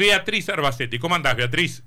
[0.00, 1.00] Beatriz Arbacetti.
[1.00, 1.82] ¿Cómo andás, Beatriz?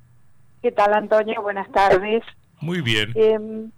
[0.61, 1.41] ¿Qué tal, Antonio?
[1.41, 2.21] Buenas tardes.
[2.59, 3.13] Muy bien.
[3.15, 3.71] Em,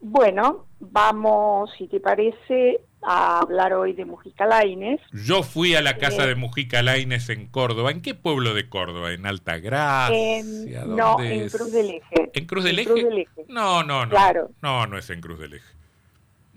[0.00, 5.00] bueno, vamos, si te parece, a hablar hoy de Mujica Laines.
[5.12, 7.92] Yo fui a la casa de Mujica Laines en Córdoba.
[7.92, 9.12] ¿En qué pueblo de Córdoba?
[9.12, 10.42] ¿En Altagracia?
[10.84, 12.30] no, en Cruz del Eje.
[12.34, 13.24] ¿En Cruz del, Eje?
[13.46, 14.10] No, no, no.
[14.10, 14.50] Claro.
[14.62, 15.75] No, no es en Cruz del Eje.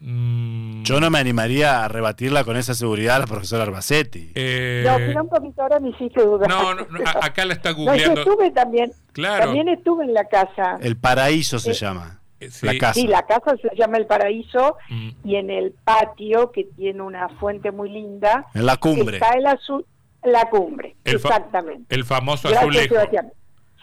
[0.01, 0.83] Mm.
[0.83, 4.31] Yo no me animaría a rebatirla con esa seguridad a la profesora Arbacetti.
[4.33, 4.83] Eh...
[4.85, 6.49] No, pero un poquito ahora me hiciste dudar.
[6.49, 6.85] No, no,
[7.21, 8.23] acá la está googleando.
[8.23, 8.91] No, estuve también.
[9.11, 9.45] Claro.
[9.45, 10.77] También estuve en la casa.
[10.81, 12.19] El Paraíso se llama.
[12.39, 12.65] Sí.
[12.65, 12.93] La casa.
[12.93, 15.09] Sí, la casa se llama El Paraíso mm.
[15.25, 18.45] y en el patio, que tiene una fuente muy linda.
[18.53, 19.17] En la cumbre.
[19.17, 19.85] Está el azul,
[20.23, 21.93] la cumbre, exactamente.
[21.93, 22.95] el famoso azulejo.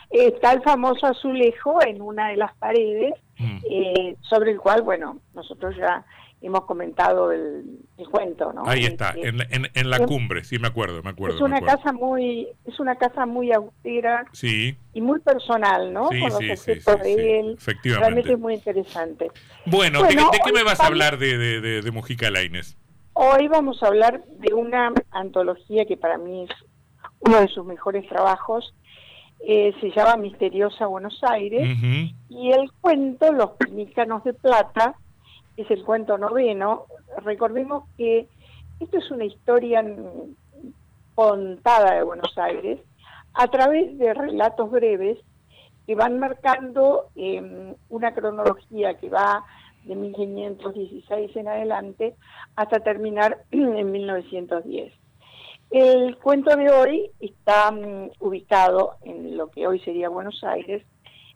[0.09, 3.59] Está el famoso azulejo en una de las paredes, mm.
[3.71, 6.05] eh, sobre el cual, bueno, nosotros ya
[6.41, 7.65] hemos comentado el,
[8.11, 8.65] cuento, ¿no?
[8.67, 11.37] Ahí está, en, en, la cumbre, sí me acuerdo, me acuerdo.
[11.37, 14.77] Es una casa muy, es una casa muy austera sí.
[14.93, 16.09] y muy personal, ¿no?
[16.11, 16.73] Sí, Con los sí,
[17.03, 17.55] de él.
[17.59, 18.07] Efectivamente.
[18.07, 19.31] Realmente es muy interesante.
[19.65, 22.77] Bueno, ¿de, qué me vas a hablar de, de, de, Mujica Laines?
[23.15, 26.51] Hoy vamos a hablar de una antología que para mí es
[27.21, 28.75] uno de sus mejores trabajos.
[29.41, 31.79] Eh, se llama Misteriosa Buenos Aires
[32.29, 34.97] y el cuento Los Pinicanos de Plata
[35.57, 36.87] es el cuento noveno.
[37.19, 38.29] Recordemos que
[38.81, 39.85] esto es una historia
[41.15, 42.81] contada de Buenos Aires
[43.35, 45.19] a través de relatos breves
[45.87, 49.45] que van marcando em, una cronología que va
[49.85, 52.17] de 1516 en adelante
[52.57, 54.93] hasta terminar en 1910.
[55.71, 60.85] El cuento de hoy está mm, ubicado en lo que hoy sería Buenos Aires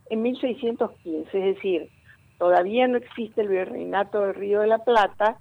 [0.09, 1.91] en 1615, es decir,
[2.39, 5.39] todavía no existe el virreinato del Río de la Plata,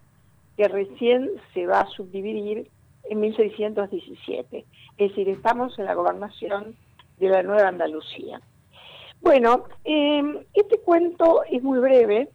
[0.58, 2.70] que recién se va a subdividir
[3.04, 4.66] en 1617.
[4.98, 6.76] Es decir, estamos en la gobernación
[7.18, 8.42] de la Nueva Andalucía.
[9.22, 12.30] Bueno, em, este cuento es muy breve,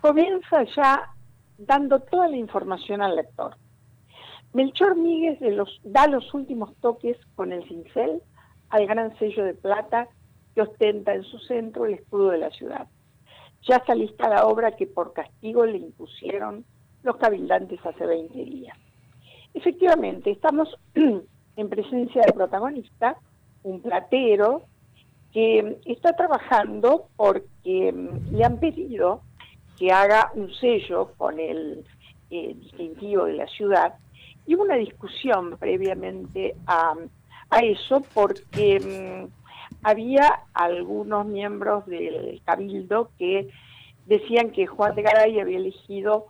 [0.00, 1.10] comienza ya
[1.58, 3.56] dando toda la información al lector.
[4.54, 5.40] Melchor Míguez
[5.82, 8.22] da los últimos toques con el cincel
[8.70, 10.08] al gran sello de plata
[10.54, 12.86] que ostenta en su centro el escudo de la ciudad.
[13.68, 16.64] Ya está lista la obra que por castigo le impusieron
[17.02, 18.78] los cabildantes hace 20 días.
[19.54, 23.16] Efectivamente, estamos en presencia del protagonista,
[23.64, 24.62] un platero,
[25.32, 29.22] que está trabajando porque mm, le han pedido
[29.76, 31.84] que haga un sello con el
[32.30, 33.94] eh, distintivo de la ciudad
[34.46, 36.94] y hubo una discusión previamente a,
[37.50, 39.44] a eso porque mm,
[39.82, 43.48] había algunos miembros del cabildo que
[44.06, 46.26] decían que Juan de Garay había elegido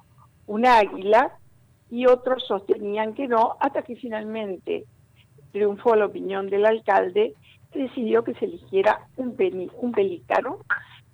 [0.47, 1.38] un águila
[1.91, 4.84] y otros sostenían que no, hasta que finalmente
[5.52, 7.34] triunfó la opinión del alcalde,
[7.72, 9.36] decidió que se eligiera un,
[9.81, 10.58] un pelícano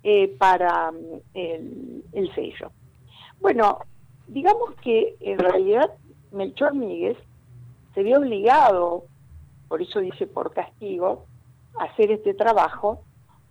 [0.03, 2.71] eh, para mm, el, el, sello.
[3.39, 3.79] Bueno,
[4.27, 5.91] digamos que en realidad
[6.31, 7.17] Melchor Míguez
[7.93, 9.05] se vio obligado,
[9.67, 11.25] por eso dice por castigo,
[11.79, 13.03] hacer este trabajo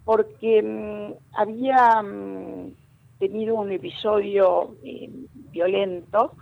[0.04, 2.72] porque mm, había mm,
[3.18, 5.10] tenido un episodio eh,
[5.52, 6.32] violento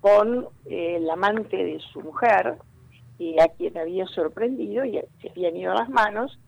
[0.00, 2.58] con eh, el amante de su mujer,
[3.40, 6.40] a quien había sorprendido y se habían ido las manos,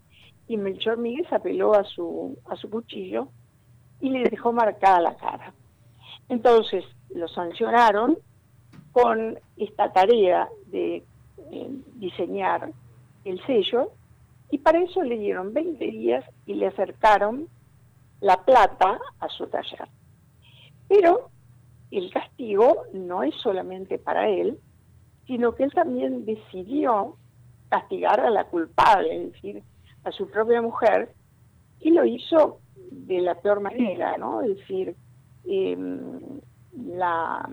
[0.49, 3.29] y Melchor Miguel apeló a su, a su cuchillo
[4.01, 5.55] y le dejó marcada la cara.
[6.29, 6.85] Entonces
[7.15, 8.19] lo sancionaron
[8.95, 11.03] con esta tarea de
[11.51, 12.71] eh, diseñar
[13.25, 13.91] el sello
[14.51, 17.49] y para eso le dieron 20 días y le acercaron
[18.21, 19.89] la plata a su taller.
[20.89, 21.29] Pero
[21.91, 24.61] el castigo no es solamente para él,
[25.27, 27.17] sino que él también decidió
[27.71, 29.63] castigar a la culpable, es decir,
[30.05, 31.13] a su propia mujer,
[31.81, 32.61] y lo hizo
[32.91, 34.43] de la peor manera, ¿no?
[34.43, 34.95] Es decir,
[35.47, 36.41] em,
[36.77, 37.49] la,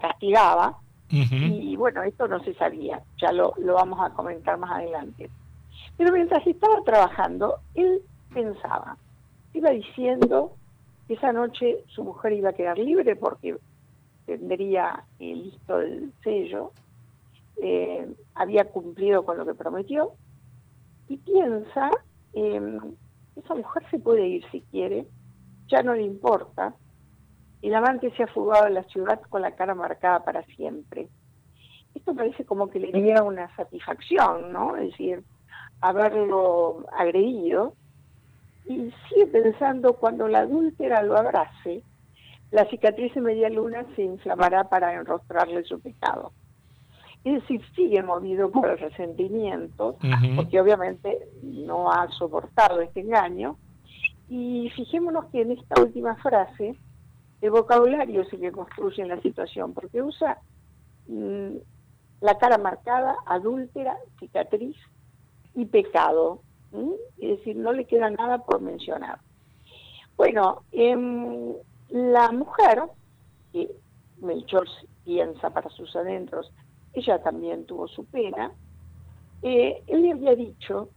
[0.00, 0.78] castigaba,
[1.08, 5.28] y bueno, esto no se sabía, ya lo, lo vamos a comentar más adelante.
[5.96, 8.02] Pero mientras estaba trabajando, él
[8.32, 8.96] pensaba,
[9.52, 10.52] iba diciendo
[11.06, 13.56] que esa noche su mujer iba a quedar libre porque
[14.26, 16.72] tendría eh, listo el sello,
[17.62, 20.12] eh, había cumplido con lo que prometió,
[21.08, 21.90] y piensa,
[22.34, 22.78] eh,
[23.36, 25.06] esa mujer se puede ir si quiere,
[25.66, 26.74] ya no le importa,
[27.62, 31.08] el amante se ha fugado de la ciudad con la cara marcada para siempre.
[31.94, 34.76] Esto parece como que le diera una satisfacción, ¿no?
[34.76, 35.22] Es decir,
[35.80, 37.74] haberlo agredido
[38.66, 41.82] y sigue pensando cuando la adúltera lo abrace,
[42.50, 46.32] la cicatriz de media luna se inflamará para enrostrarle su pecado.
[47.24, 49.98] Es decir, sigue movido por el resentimiento,
[50.36, 53.56] porque obviamente no ha soportado este engaño.
[54.28, 56.76] Y fijémonos que en esta última frase,
[57.40, 60.38] el vocabulario es el que construye la situación, porque usa
[61.08, 61.56] mm,
[62.20, 64.76] la cara marcada, adúltera, cicatriz
[65.54, 66.42] y pecado.
[67.18, 69.18] Es decir, no le queda nada por mencionar.
[70.16, 71.54] Bueno, em,
[71.88, 72.82] la mujer,
[73.52, 73.70] que
[74.18, 74.68] Melchor
[75.04, 76.52] piensa para sus adentros,
[76.92, 78.52] ella también tuvo su pena,
[79.42, 80.90] eh, él le había dicho,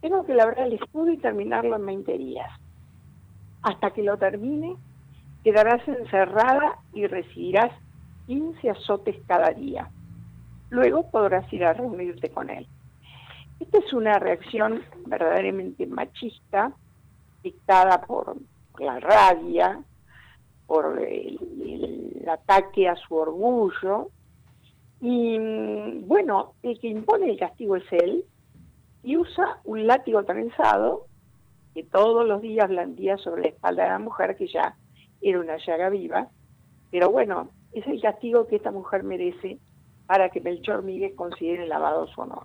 [0.00, 2.50] tengo que labrar el escudo y terminarlo en 20 días.
[3.62, 4.76] Hasta que lo termine,
[5.48, 7.72] quedarás encerrada y recibirás
[8.26, 9.88] 15 azotes cada día.
[10.68, 12.66] Luego podrás ir a reunirte con él.
[13.58, 16.72] Esta es una reacción verdaderamente machista,
[17.42, 18.36] dictada por
[18.78, 19.82] la rabia,
[20.66, 21.38] por el,
[22.30, 24.10] ataque a su orgullo.
[25.00, 25.38] Y
[26.04, 28.22] bueno, el que impone el castigo es él
[29.02, 31.06] y usa un látigo trenzado
[31.72, 34.76] que todos los días blandía sobre la espalda de la mujer, que ya
[35.20, 36.28] era una llaga viva.
[36.90, 39.58] Pero bueno, es el castigo que esta mujer merece
[40.06, 42.44] para que Melchor Miguel considere lavado su honor.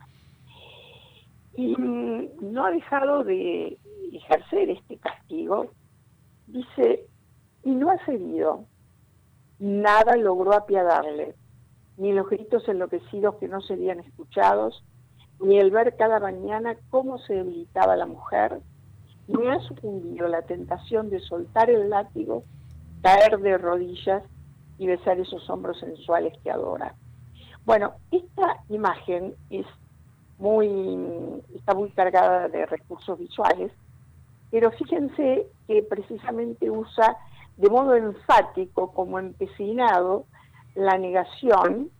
[1.56, 3.78] Y no ha dejado de
[4.12, 5.72] ejercer este castigo.
[6.48, 7.08] Dice,
[7.64, 8.66] y no ha cedido.
[9.60, 11.36] Nada logró apiadarle,
[11.98, 14.84] ni los gritos enloquecidos que no serían escuchados,
[15.40, 18.60] ni el ver cada mañana cómo se debilitaba la mujer,
[19.28, 22.44] ni ha sucumbido la tentación de soltar el látigo,
[23.04, 24.24] caer de rodillas
[24.80, 26.96] y besar esos hombros sensuales que adora.
[27.66, 29.76] Bueno, esta imagen está
[31.76, 33.72] muy cargada de recursos visuales,
[34.50, 37.18] pero fíjense que precisamente usa
[37.58, 40.26] de modo enfático, como empecinado,
[40.74, 41.92] la negación,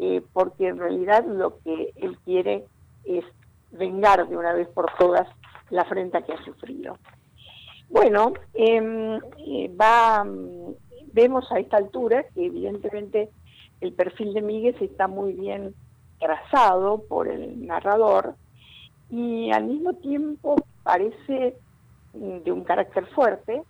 [0.00, 2.64] eh, porque en realidad lo que él quiere
[3.04, 3.24] es
[3.70, 5.28] vengar de una vez por todas
[5.70, 6.96] la afrenta que ha sufrido.
[7.94, 9.70] Bueno, em, eh,
[11.12, 13.30] vemos a esta altura que evidentemente
[13.80, 15.76] el perfil de Miguel está muy bien
[16.18, 18.34] trazado por el narrador
[19.10, 21.56] y al mismo tiempo parece
[22.14, 23.62] mm, de un carácter fuerte,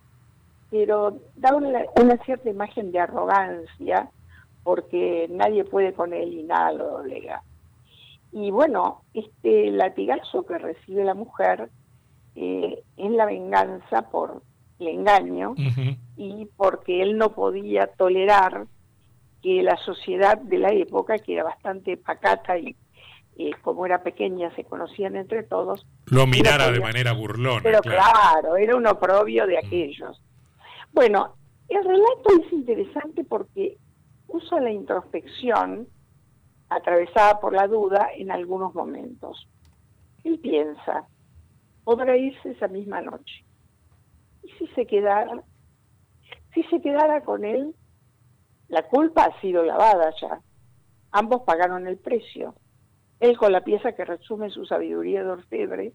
[0.71, 4.09] pero da una, cierta imagen de arrogancia
[4.63, 7.43] porque nadie puede con él y nada lo doblega.
[8.31, 11.69] Y bueno, este latigazo que recibe la mujer
[12.35, 14.41] eh, es la venganza por
[14.79, 15.55] el engaño
[16.17, 18.67] y porque él no podía tolerar
[19.41, 22.75] que la sociedad de la época, que era bastante pacata y
[23.37, 25.85] eh, como era pequeña se conocían entre todos.
[26.05, 27.61] Lo mirara de manera burlona.
[27.63, 28.55] Pero claro.
[28.55, 30.21] era un oprobio de aquellos.
[30.93, 31.35] Bueno,
[31.67, 33.77] el relato es interesante porque
[34.27, 35.87] usa la introspección
[36.69, 39.47] atravesada por la duda en algunos momentos.
[40.23, 41.05] Él piensa,
[41.85, 43.45] podrá irse esa misma noche.
[44.43, 45.41] ¿Y si se quedara?
[46.53, 47.73] Si se quedara con él,
[48.67, 50.41] la culpa ha sido lavada ya.
[51.11, 52.55] Ambos pagaron el precio.
[53.21, 55.93] Él con la pieza que resume su sabiduría de orfebre,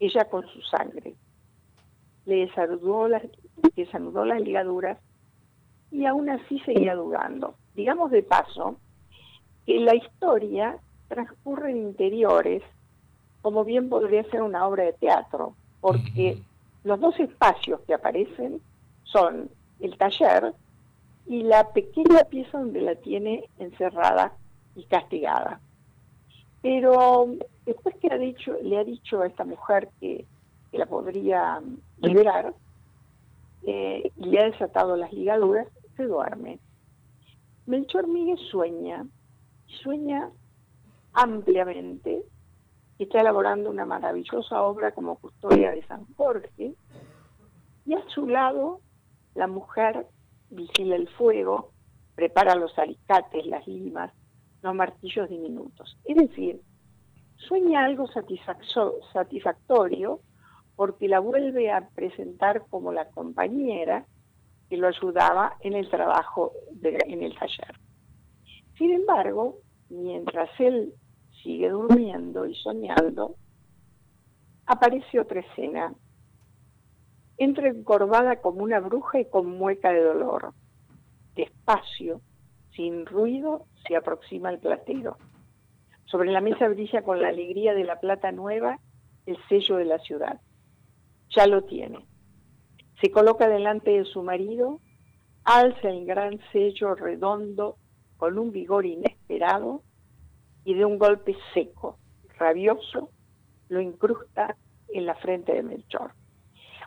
[0.00, 1.14] ella con su sangre
[2.28, 3.22] le desarudó las,
[3.74, 4.98] desanudó las ligaduras
[5.90, 7.54] y aún así seguía dudando.
[7.74, 8.76] Digamos de paso
[9.64, 10.76] que la historia
[11.08, 12.62] transcurre en interiores,
[13.42, 16.42] como bien podría ser una obra de teatro, porque
[16.84, 18.60] los dos espacios que aparecen
[19.04, 20.52] son el taller
[21.26, 24.32] y la pequeña pieza donde la tiene encerrada
[24.74, 25.60] y castigada.
[26.62, 27.28] Pero
[27.64, 30.26] después que ha dicho, le ha dicho a esta mujer que
[30.70, 31.60] que la podría
[31.98, 32.54] liberar,
[33.64, 35.66] eh, y le ha desatado las ligaduras,
[35.96, 36.58] se duerme.
[37.66, 39.06] Melchor Miguel sueña,
[39.82, 40.30] sueña
[41.12, 42.22] ampliamente,
[42.98, 46.74] y está elaborando una maravillosa obra como custodia de San Jorge,
[47.86, 48.80] y a su lado
[49.34, 50.06] la mujer
[50.50, 51.72] vigila el fuego,
[52.14, 54.12] prepara los alicates, las limas,
[54.62, 55.96] los martillos diminutos.
[56.04, 56.60] Es decir,
[57.36, 58.06] sueña algo
[59.12, 60.20] satisfactorio
[60.74, 64.06] porque la vuelve a presentar como la compañera
[64.68, 66.52] que lo ayudaba en el trabajo
[66.82, 67.78] en el taller.
[68.76, 70.92] Sin embargo, mientras él
[71.42, 73.36] sigue durmiendo y soñando,
[74.66, 75.94] aparece otra escena.
[77.36, 80.54] Entra encorvada como una bruja y con mueca de dolor.
[81.34, 82.20] Despacio,
[82.74, 85.16] sin ruido, se aproxima al platero.
[86.06, 88.80] Sobre la mesa brilla con la alegría de la plata nueva
[89.26, 90.40] el sello de la ciudad
[91.34, 92.06] ya lo tiene.
[93.00, 94.80] Se coloca delante de su marido,
[95.44, 97.76] alza el gran sello redondo
[98.16, 99.82] con un vigor inesperado
[100.68, 101.96] y de un golpe seco,
[102.38, 103.08] rabioso,
[103.70, 104.54] lo incrusta
[104.92, 106.12] en la frente de Melchor.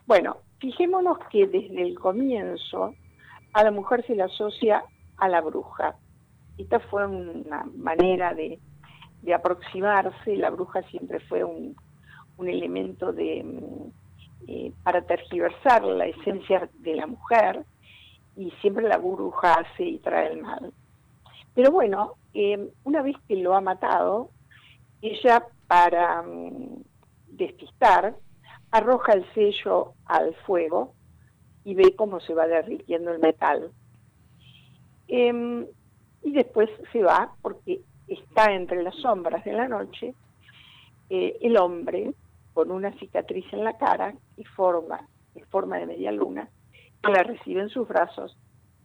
[0.06, 2.94] Bueno, fijémonos que desde el comienzo
[3.54, 4.84] a la mujer se le asocia
[5.18, 5.96] a la bruja.
[6.60, 8.60] Esta fue una manera de,
[9.34, 11.76] aproximarse, la bruja siempre fue un,
[12.38, 17.66] elemento de, mm, eh, para tergiversar la esencia de la mujer
[18.36, 20.72] y siempre la bruja hace y trae el mal.
[21.53, 24.29] Pero bueno, eh, una vez que lo ha matado,
[25.01, 26.84] ella para mm,
[27.27, 28.15] despistar
[28.72, 30.93] arroja el sello al fuego
[31.63, 33.72] y ve cómo se va derritiendo el metal.
[35.08, 35.67] Em,
[36.24, 40.13] y después se va porque está entre las sombras de la noche
[41.10, 42.13] eh, el hombre
[42.53, 46.50] con una cicatriz en la cara y forma, en forma de media luna,
[47.03, 48.38] que la recibe en sus brazos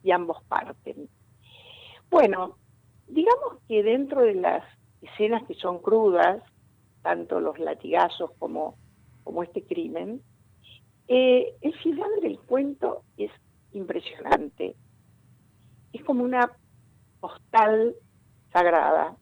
[0.02, 1.08] y ambos parten.
[2.18, 2.56] Bueno,
[3.08, 4.64] digamos que dentro de las
[5.02, 6.42] escenas que son crudas,
[7.02, 8.78] tanto los latigazos como,
[9.22, 10.22] como este crimen,
[11.08, 13.30] eh, el final del cuento es
[13.72, 14.76] impresionante.
[15.92, 16.52] Es como una
[17.20, 17.94] postal
[18.50, 19.14] sagrada.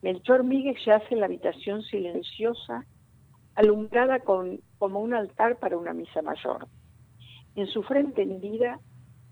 [0.00, 2.86] Melchor Miguel yace en la habitación silenciosa,
[3.54, 6.68] alumbrada con, como un altar para una misa mayor.
[7.54, 8.80] En su frente hendida,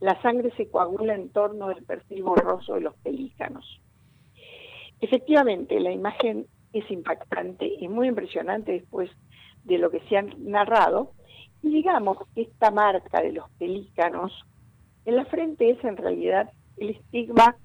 [0.01, 3.81] la sangre se coagula en torno del perfil borroso de los pelícanos.
[5.01, 9.11] Efectivamente, la imagen es impactante y muy impresionante después
[9.65, 11.13] de lo que se ha narrado,
[11.63, 14.33] y digamos que esta marca de los pelícanos
[15.05, 17.57] en la frente es en realidad el estigma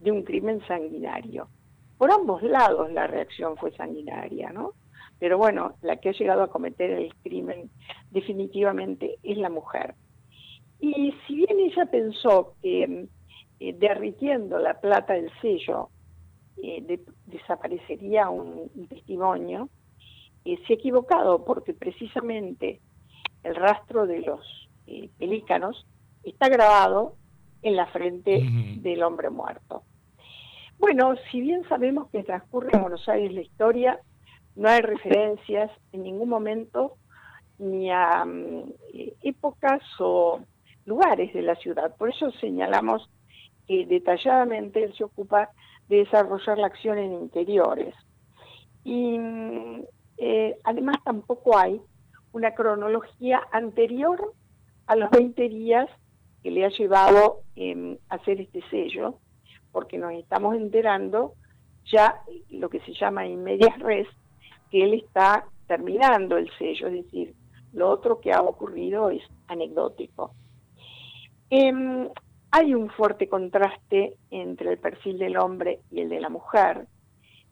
[0.00, 1.48] de un crimen sanguinario.
[1.96, 4.72] Por ambos lados la reacción fue sanguinaria, ¿no?
[5.18, 7.70] Pero bueno, la que ha llegado a cometer el crimen
[8.10, 9.94] definitivamente es la mujer.
[10.80, 13.08] Y si bien ella pensó que
[13.60, 15.90] eh, derritiendo la plata del sello
[16.62, 19.68] eh, desaparecería un, testimonio,
[20.44, 22.80] eh, se ha equivocado porque precisamente
[23.42, 24.68] el rastro de los
[25.18, 25.86] pelícanos
[26.22, 27.14] está grabado
[27.62, 28.40] en la frente
[28.80, 29.82] del hombre muerto.
[30.78, 34.00] Bueno, si bien sabemos que transcurre en Buenos Aires la historia,
[34.54, 36.94] no hay referencias en ningún momento
[37.58, 38.72] ni a mm,
[39.22, 40.40] épocas o
[40.88, 41.94] lugares de la ciudad.
[41.96, 43.08] Por eso señalamos
[43.66, 45.50] que detalladamente él se ocupa
[45.88, 47.94] de desarrollar la acción en interiores.
[48.84, 49.18] Y
[50.16, 51.80] eh, además tampoco hay
[52.32, 54.32] una cronología anterior
[54.86, 55.88] a los 20 días
[56.42, 59.18] que le ha llevado eh, hacer este sello,
[59.72, 61.34] porque nos estamos enterando
[61.84, 64.08] ya lo que se llama inmedias res,
[64.70, 67.34] que él está terminando el sello, es decir,
[67.72, 70.32] lo otro que ha ocurrido es anecdótico.
[71.50, 72.08] Em,
[72.50, 76.86] hay un fuerte contraste entre el perfil del hombre y el de la mujer.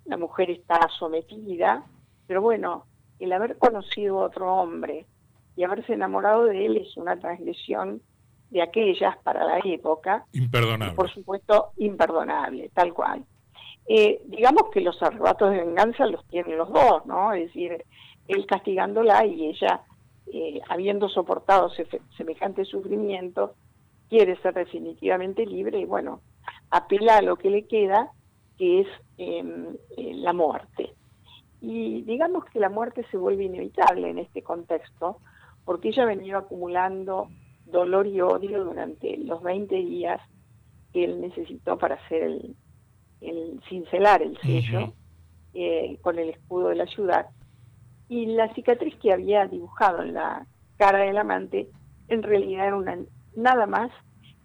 [0.05, 1.85] La mujer está sometida,
[2.27, 2.85] pero bueno,
[3.19, 5.07] el haber conocido a otro hombre
[5.57, 8.01] y haberse enamorado de él es una transgresión
[8.51, 10.25] de aquellas para la época.
[10.33, 10.95] Imperdonable.
[10.95, 13.25] por supuesto, imperdonable, tal cual.
[13.89, 17.33] Eh, digamos que los arrebatos de venganza los tienen los dos, ¿no?
[17.33, 17.85] Es decir,
[18.29, 19.83] él castigándola y ella,
[20.33, 21.71] eh, habiendo soportado
[22.17, 23.55] semejante sufrimiento,
[24.09, 26.21] quiere ser definitivamente libre y bueno,
[26.71, 28.11] apela a lo que le queda,
[28.59, 28.87] que es
[29.19, 30.93] em, eh, la muerte.
[31.61, 35.19] Y digamos que la muerte se vuelve inevitable en este contexto,
[35.65, 37.29] porque ella ha venido acumulando
[37.65, 40.21] dolor y odio durante los 20 días
[40.93, 42.57] que él necesitó para hacer el,
[43.21, 44.93] el cincelar el sello
[45.55, 47.27] eh, con el escudo de la ciudad.
[48.09, 50.47] Y la cicatriz que había dibujado en la
[50.77, 51.69] cara del amante
[52.09, 52.97] en realidad era una
[53.37, 53.91] nada más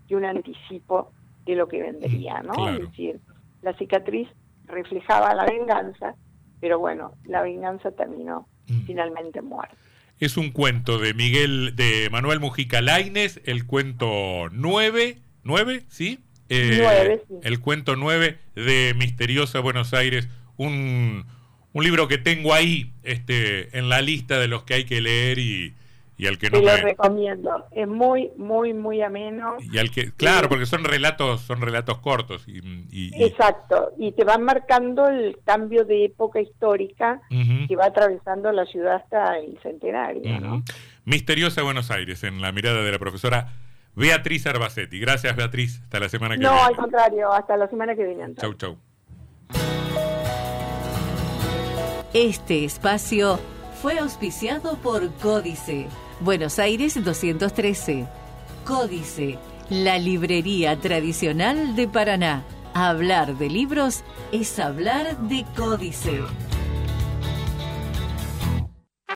[0.08, 1.12] que un anticipo
[1.46, 2.70] de lo que vendría, ¿no?
[2.70, 3.20] Es decir,
[3.62, 4.28] la cicatriz
[4.66, 6.16] reflejaba la venganza,
[6.60, 8.86] pero bueno, la venganza terminó mm.
[8.86, 9.76] finalmente muerta.
[10.20, 16.20] Es un cuento de Miguel, de Manuel Mujica Laines, el cuento 9, 9, ¿sí?
[16.50, 17.36] Eh, sí.
[17.44, 21.26] El cuento 9 de Misteriosa Buenos Aires, un,
[21.74, 25.40] un libro que tengo ahí este, en la lista de los que hay que leer
[25.40, 25.74] y,
[26.22, 27.66] y al que no lo recomiendo.
[27.72, 29.56] Es muy, muy, muy ameno.
[29.60, 32.48] Y al que, claro, porque son relatos, son relatos cortos.
[32.48, 33.92] Y, Exacto.
[33.98, 37.22] Y te van marcando el cambio de época histórica
[37.68, 40.62] que va atravesando la ciudad hasta el centenario.
[41.06, 43.54] Misteriosa Buenos Aires, en la mirada de la profesora
[43.96, 45.00] Beatriz Arbacetti.
[45.00, 45.82] Gracias, Beatriz.
[45.82, 46.56] Hasta la semana que viene.
[46.56, 47.34] No, al contrario.
[47.34, 48.36] Hasta la semana que viene.
[48.36, 48.78] Chau, chau.
[52.14, 53.40] Este espacio
[53.82, 55.88] fue auspiciado por Códice
[56.22, 58.06] Buenos Aires 213.
[58.64, 59.40] Códice,
[59.72, 62.44] la librería tradicional de Paraná.
[62.76, 66.22] Hablar de libros es hablar de códice.